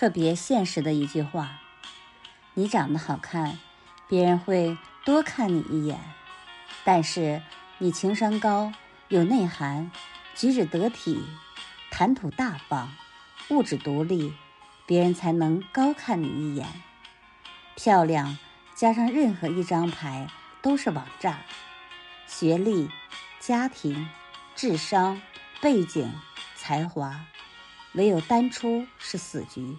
[0.00, 1.60] 特别现实的一句话：
[2.54, 3.58] 你长得好看，
[4.08, 5.98] 别人会多看你一眼；
[6.84, 7.42] 但是
[7.76, 8.72] 你情商高、
[9.08, 9.90] 有内涵、
[10.34, 11.22] 举止得体、
[11.90, 12.90] 谈吐大方、
[13.50, 14.32] 物质独立，
[14.86, 16.66] 别人才能高看你一眼。
[17.76, 18.38] 漂亮
[18.74, 20.26] 加上任何一张牌
[20.62, 21.40] 都是网炸，
[22.26, 22.88] 学历、
[23.38, 24.08] 家庭、
[24.56, 25.20] 智商、
[25.60, 26.10] 背景、
[26.56, 27.20] 才华。
[27.94, 29.76] 唯有单出是死局。